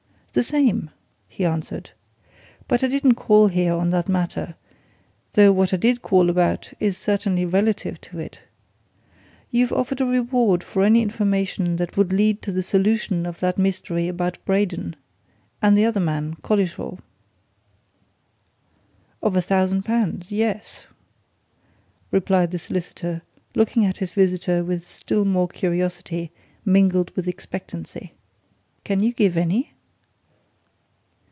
"The 0.33 0.43
same," 0.43 0.91
he 1.27 1.43
answered. 1.43 1.91
"But 2.69 2.85
I 2.85 2.87
didn't 2.87 3.15
call 3.15 3.47
here 3.49 3.73
on 3.73 3.89
that 3.89 4.07
matter 4.07 4.55
though 5.33 5.51
what 5.51 5.73
I 5.73 5.77
did 5.77 6.01
call 6.01 6.29
about 6.29 6.71
is 6.79 6.95
certainly 6.97 7.43
relative 7.43 7.99
to 7.99 8.17
it. 8.19 8.39
You've 9.51 9.73
offered 9.73 9.99
a 9.99 10.05
reward 10.05 10.63
for 10.63 10.83
any 10.83 11.01
information 11.01 11.75
that 11.75 11.97
would 11.97 12.13
lead 12.13 12.41
to 12.43 12.53
the 12.53 12.63
solution 12.63 13.25
of 13.25 13.41
that 13.41 13.57
mystery 13.57 14.07
about 14.07 14.37
Braden 14.45 14.95
and 15.61 15.77
the 15.77 15.83
other 15.83 15.99
man, 15.99 16.35
Collishaw." 16.35 16.97
"Of 19.21 19.35
a 19.35 19.41
thousand 19.41 19.83
pounds 19.83 20.31
yes!" 20.31 20.85
replied 22.09 22.51
the 22.51 22.57
solicitor, 22.59 23.21
looking 23.53 23.83
at 23.83 23.97
his 23.97 24.13
visitor 24.13 24.63
with 24.63 24.87
still 24.87 25.25
more 25.25 25.49
curiosity, 25.49 26.31
mingled 26.63 27.13
with 27.17 27.27
expectancy. 27.27 28.13
"Can 28.85 29.03
you 29.03 29.11
give 29.11 29.35
any?" 29.35 29.73